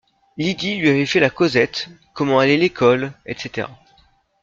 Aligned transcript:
Lydie 0.35 0.77
lui 0.79 0.89
avait 0.89 1.05
fait 1.05 1.19
la 1.19 1.29
causette, 1.29 1.87
comment 2.15 2.39
allait 2.39 2.57
l’école, 2.57 3.13
etc. 3.27 3.67